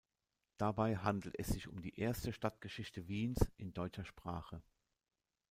Dabei 0.57 0.97
handelt 0.97 1.37
es 1.37 1.49
sich 1.49 1.67
um 1.67 1.79
die 1.79 1.99
erste 1.99 2.33
Stadtgeschichte 2.33 3.07
Wiens 3.07 3.51
in 3.57 3.71
deutscher 3.71 4.03
Sprache. 4.03 4.63